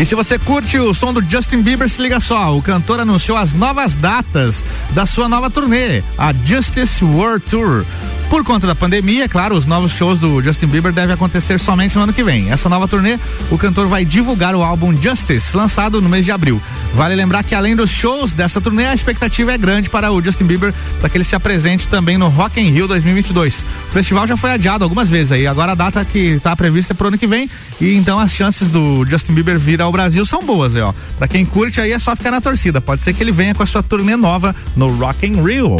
E 0.00 0.04
se 0.06 0.14
você 0.14 0.38
curte 0.38 0.78
o 0.78 0.94
som 0.94 1.12
do 1.12 1.20
Justin 1.22 1.60
Bieber, 1.60 1.86
se 1.86 2.00
liga 2.00 2.18
só, 2.20 2.56
o 2.56 2.62
cantor 2.62 3.00
anunciou 3.00 3.36
as 3.36 3.52
novas 3.52 3.94
datas 3.94 4.64
da 4.92 5.04
sua 5.04 5.28
nova 5.28 5.50
turnê, 5.50 6.02
a 6.16 6.32
Justice 6.32 7.04
World 7.04 7.44
Tour. 7.44 7.84
Por 8.30 8.44
conta 8.44 8.64
da 8.64 8.76
pandemia, 8.76 9.24
é 9.24 9.28
claro, 9.28 9.56
os 9.56 9.66
novos 9.66 9.90
shows 9.90 10.20
do 10.20 10.40
Justin 10.40 10.68
Bieber 10.68 10.92
devem 10.92 11.12
acontecer 11.12 11.58
somente 11.58 11.96
no 11.96 12.04
ano 12.04 12.12
que 12.12 12.22
vem. 12.22 12.48
Essa 12.52 12.68
nova 12.68 12.86
turnê, 12.86 13.18
o 13.50 13.58
cantor 13.58 13.88
vai 13.88 14.04
divulgar 14.04 14.54
o 14.54 14.62
álbum 14.62 14.96
Justice, 14.96 15.54
lançado 15.56 16.00
no 16.00 16.08
mês 16.08 16.24
de 16.24 16.30
abril. 16.30 16.62
Vale 16.94 17.16
lembrar 17.16 17.42
que 17.42 17.56
além 17.56 17.74
dos 17.74 17.90
shows 17.90 18.32
dessa 18.32 18.60
turnê, 18.60 18.86
a 18.86 18.94
expectativa 18.94 19.52
é 19.52 19.58
grande 19.58 19.90
para 19.90 20.12
o 20.12 20.22
Justin 20.22 20.44
Bieber 20.44 20.72
para 21.00 21.08
que 21.08 21.16
ele 21.16 21.24
se 21.24 21.34
apresente 21.34 21.88
também 21.88 22.16
no 22.16 22.28
Rock 22.28 22.60
in 22.60 22.70
Rio 22.70 22.86
2022. 22.86 23.64
O 23.88 23.92
festival 23.92 24.28
já 24.28 24.36
foi 24.36 24.52
adiado 24.52 24.84
algumas 24.84 25.10
vezes 25.10 25.32
aí, 25.32 25.48
agora 25.48 25.72
a 25.72 25.74
data 25.74 26.04
que 26.04 26.18
está 26.18 26.54
prevista 26.54 26.92
é 26.92 26.94
pro 26.94 27.08
ano 27.08 27.18
que 27.18 27.26
vem 27.26 27.50
e 27.80 27.96
então 27.96 28.20
as 28.20 28.30
chances 28.30 28.68
do 28.68 29.04
Justin 29.06 29.34
Bieber 29.34 29.58
vir 29.58 29.82
ao 29.82 29.90
Brasil 29.90 30.24
são 30.24 30.40
boas, 30.40 30.76
aí, 30.76 30.82
ó. 30.82 30.94
Para 31.18 31.26
quem 31.26 31.44
curte 31.44 31.80
aí 31.80 31.90
é 31.90 31.98
só 31.98 32.14
ficar 32.14 32.30
na 32.30 32.40
torcida. 32.40 32.80
Pode 32.80 33.02
ser 33.02 33.12
que 33.12 33.24
ele 33.24 33.32
venha 33.32 33.56
com 33.56 33.64
a 33.64 33.66
sua 33.66 33.82
turnê 33.82 34.14
nova 34.14 34.54
no 34.76 34.88
Rock 34.92 35.26
in 35.26 35.42
Rio. 35.42 35.78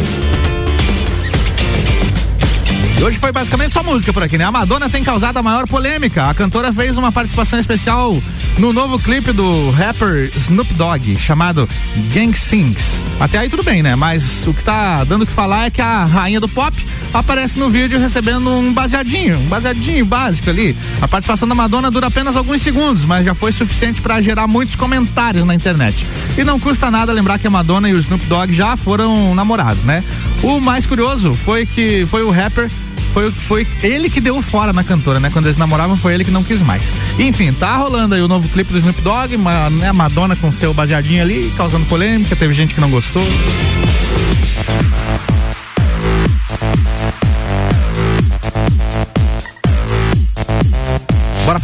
E 3.01 3.03
hoje 3.03 3.17
foi 3.17 3.31
basicamente 3.31 3.73
só 3.73 3.81
música 3.81 4.13
por 4.13 4.21
aqui, 4.21 4.37
né? 4.37 4.43
A 4.43 4.51
Madonna 4.51 4.87
tem 4.87 5.03
causado 5.03 5.35
a 5.35 5.41
maior 5.41 5.67
polêmica. 5.67 6.29
A 6.29 6.35
cantora 6.35 6.71
fez 6.71 6.99
uma 6.99 7.11
participação 7.11 7.57
especial 7.57 8.15
no 8.59 8.71
novo 8.71 8.99
clipe 8.99 9.31
do 9.31 9.71
rapper 9.71 10.31
Snoop 10.35 10.71
Dogg, 10.75 11.17
chamado 11.17 11.67
Gang 12.13 12.31
Sings. 12.37 13.01
Até 13.19 13.39
aí 13.39 13.49
tudo 13.49 13.63
bem, 13.63 13.81
né? 13.81 13.95
Mas 13.95 14.45
o 14.45 14.53
que 14.53 14.63
tá 14.63 15.03
dando 15.03 15.25
que 15.25 15.31
falar 15.31 15.65
é 15.65 15.71
que 15.71 15.81
a 15.81 16.05
rainha 16.05 16.39
do 16.39 16.47
pop 16.47 16.77
aparece 17.11 17.57
no 17.57 17.71
vídeo 17.71 17.99
recebendo 17.99 18.47
um 18.51 18.71
baseadinho, 18.71 19.39
um 19.39 19.47
baseadinho 19.47 20.05
básico 20.05 20.51
ali. 20.51 20.77
A 21.01 21.07
participação 21.07 21.47
da 21.47 21.55
Madonna 21.55 21.89
dura 21.89 22.05
apenas 22.05 22.37
alguns 22.37 22.61
segundos, 22.61 23.03
mas 23.03 23.25
já 23.25 23.33
foi 23.33 23.51
suficiente 23.51 23.99
para 23.99 24.21
gerar 24.21 24.45
muitos 24.45 24.75
comentários 24.75 25.43
na 25.43 25.55
internet. 25.55 26.05
E 26.37 26.43
não 26.43 26.59
custa 26.59 26.91
nada 26.91 27.11
lembrar 27.11 27.39
que 27.39 27.47
a 27.47 27.49
Madonna 27.49 27.89
e 27.89 27.95
o 27.95 27.99
Snoop 27.99 28.23
Dogg 28.27 28.53
já 28.53 28.77
foram 28.77 29.33
namorados, 29.33 29.83
né? 29.83 30.03
O 30.43 30.59
mais 30.59 30.85
curioso 30.85 31.33
foi 31.33 31.65
que 31.65 32.05
foi 32.05 32.21
o 32.21 32.29
rapper 32.29 32.69
foi, 33.13 33.31
foi 33.31 33.67
ele 33.83 34.09
que 34.09 34.21
deu 34.21 34.41
fora 34.41 34.73
na 34.73 34.83
cantora, 34.83 35.19
né? 35.19 35.29
Quando 35.31 35.45
eles 35.45 35.57
namoravam, 35.57 35.97
foi 35.97 36.13
ele 36.13 36.23
que 36.23 36.31
não 36.31 36.43
quis 36.43 36.61
mais. 36.61 36.93
Enfim, 37.19 37.51
tá 37.53 37.77
rolando 37.77 38.15
aí 38.15 38.21
o 38.21 38.27
novo 38.27 38.47
clipe 38.49 38.71
do 38.71 38.77
Snoop 38.79 39.01
Dogg, 39.01 39.35
uma, 39.35 39.69
né, 39.69 39.91
Madonna 39.91 40.35
com 40.35 40.51
seu 40.51 40.73
baseadinho 40.73 41.21
ali, 41.21 41.53
causando 41.55 41.85
polêmica, 41.85 42.35
teve 42.35 42.53
gente 42.53 42.73
que 42.73 42.81
não 42.81 42.89
gostou. 42.89 43.23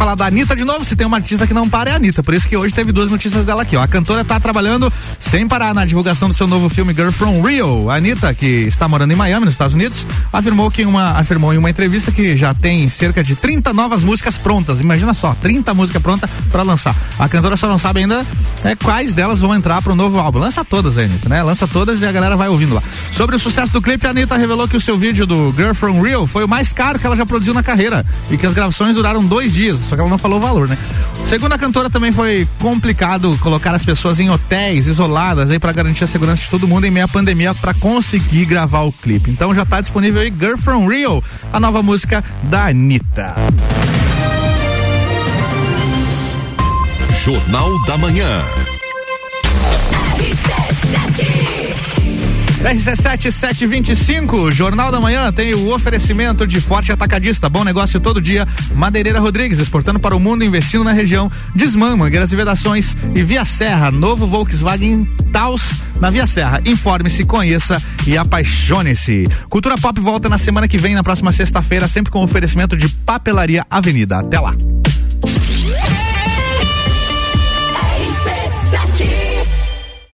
Falar 0.08 0.16
da 0.16 0.28
Anitta 0.28 0.56
de 0.56 0.64
novo. 0.64 0.86
Se 0.86 0.96
tem 0.96 1.06
uma 1.06 1.18
artista 1.18 1.46
que 1.46 1.54
não 1.54 1.68
para, 1.68 1.90
é 1.90 1.94
a 1.94 1.96
Anitta. 1.98 2.24
Por 2.24 2.34
isso 2.34 2.48
que 2.48 2.56
hoje 2.56 2.74
teve 2.74 2.94
duas 2.94 3.12
notícias 3.12 3.44
dela 3.44 3.64
aqui, 3.64 3.76
ó. 3.76 3.82
A 3.82 3.88
cantora 3.88 4.24
tá 4.24 4.40
trabalhando 4.40 4.92
sem 5.20 5.46
parar 5.46 5.74
na 5.74 5.84
divulgação 5.84 6.30
do 6.30 6.34
seu 6.34 6.48
novo 6.48 6.70
filme 6.70 6.94
Girl 6.94 7.10
from 7.10 7.42
Rio. 7.42 7.90
A 7.90 7.96
Anitta, 7.96 8.34
que 8.34 8.46
está 8.46 8.88
morando 8.88 9.12
em 9.12 9.18
Miami, 9.18 9.46
nos 9.46 9.56
Estados 9.56 9.74
Unidos, 9.74 10.08
afirmou 10.32 10.72
que 10.72 10.86
uma 10.86 11.20
afirmou 11.20 11.54
em 11.54 11.58
uma 11.58 11.70
entrevista 11.70 12.10
que 12.10 12.38
já 12.38 12.54
tem 12.54 12.88
cerca 12.88 13.22
de 13.22 13.36
30 13.36 13.74
novas 13.74 14.02
músicas 14.02 14.38
prontas. 14.38 14.80
Imagina 14.80 15.14
só, 15.14 15.36
30 15.42 15.74
músicas 15.74 16.02
prontas 16.02 16.30
para 16.52 16.64
lançar. 16.64 16.96
A 17.20 17.28
cantora 17.28 17.58
só 17.58 17.68
não 17.68 17.78
sabe 17.78 18.00
ainda 18.00 18.26
é, 18.64 18.76
quais 18.76 19.14
delas 19.14 19.42
vão 19.42 19.54
entrar 19.54 19.82
pro 19.82 19.94
novo 19.94 20.20
álbum. 20.20 20.40
Lança 20.40 20.64
todas, 20.64 20.98
Anitta, 20.98 21.28
né? 21.28 21.44
Lança 21.44 21.68
todas 21.68 22.02
e 22.02 22.06
a 22.06 22.12
galera 22.14 22.38
vai 22.38 22.48
ouvindo 22.48 22.76
lá. 22.76 22.84
Sobre 23.12 23.36
o 23.36 23.40
sucesso 23.40 23.74
do 23.74 23.82
clipe, 23.82 24.08
a 24.08 24.12
Anitta 24.12 24.38
revelou 24.38 24.70
que 24.70 24.78
o 24.78 24.82
seu 24.82 24.98
vídeo 24.98 25.26
do 25.26 25.54
Girl 25.54 25.74
from 25.74 26.02
Rio 26.02 26.26
foi 26.26 26.46
o 26.46 26.48
mais 26.48 26.72
caro 26.72 26.98
que 26.98 27.06
ela 27.06 27.16
já 27.16 27.26
produziu 27.26 27.54
na 27.54 27.62
carreira 27.62 28.06
e 28.32 28.38
que 28.38 28.46
as 28.46 28.54
gravações 28.54 28.96
duraram 28.96 29.20
dois 29.20 29.52
dias, 29.52 29.82
só 29.82 29.97
que 29.98 30.02
ela 30.02 30.10
não 30.10 30.18
falou 30.18 30.38
o 30.38 30.42
valor, 30.42 30.70
né? 30.70 30.78
Segundo 31.28 31.54
a 31.54 31.58
cantora, 31.58 31.90
também 31.90 32.12
foi 32.12 32.48
complicado 32.60 33.38
colocar 33.42 33.76
as 33.76 33.84
pessoas 33.84 34.20
em 34.20 34.30
hotéis 34.30 34.88
isoladas 34.88 35.50
aí 35.50 35.60
para 35.60 35.74
garantir 35.74 36.04
a 36.04 36.08
segurança 36.08 36.44
de 36.44 36.50
todo 36.50 36.68
mundo 36.68 36.86
em 36.86 36.92
meio 36.92 37.06
à 37.06 37.08
pandemia 37.08 37.54
para 37.54 37.74
conseguir 37.74 38.46
gravar 38.46 38.84
o 38.84 38.94
clipe. 38.94 39.30
Então 39.30 39.54
já 39.54 39.64
está 39.64 39.82
disponível 39.82 40.22
aí 40.22 40.34
Girl 40.38 40.58
from 40.58 40.88
Rio, 40.88 41.22
a 41.52 41.60
nova 41.60 41.84
música 41.84 42.24
da 42.44 42.68
Anitta. 42.68 43.36
Jornal 47.12 47.84
da 47.86 47.98
Manhã. 47.98 48.67
RC7 52.68 53.32
725, 53.32 54.52
Jornal 54.52 54.92
da 54.92 55.00
Manhã 55.00 55.32
tem 55.32 55.56
o 55.56 55.74
oferecimento 55.74 56.46
de 56.46 56.60
Forte 56.60 56.92
Atacadista, 56.92 57.48
bom 57.48 57.64
negócio 57.64 57.98
todo 57.98 58.20
dia. 58.20 58.46
Madeireira 58.76 59.22
Rodrigues, 59.22 59.58
exportando 59.58 60.02
para 60.02 60.14
o 60.14 60.20
mundo, 60.20 60.44
investindo 60.44 60.84
na 60.84 60.92
região. 60.92 61.32
Desmã, 61.56 61.96
mangueiras 61.96 62.34
e 62.34 62.36
vedações 62.36 62.98
e 63.16 63.24
Via 63.24 63.46
Serra, 63.46 63.90
novo 63.90 64.28
Volkswagen 64.28 65.06
Taos 65.32 65.82
na 66.02 66.10
Via 66.10 66.28
Serra. 66.28 66.62
Informe-se, 66.66 67.24
conheça 67.24 67.82
e 68.06 68.18
apaixone-se. 68.18 69.30
Cultura 69.48 69.78
Pop 69.78 69.98
volta 70.02 70.28
na 70.28 70.38
semana 70.38 70.68
que 70.68 70.78
vem, 70.78 70.94
na 70.94 71.04
próxima 71.04 71.32
sexta-feira, 71.32 71.88
sempre 71.88 72.12
com 72.12 72.22
oferecimento 72.22 72.76
de 72.76 72.90
Papelaria 72.90 73.66
Avenida. 73.70 74.20
Até 74.20 74.42
lá. 74.42 74.54